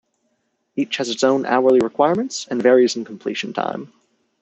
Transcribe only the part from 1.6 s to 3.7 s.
requirements and varies in completion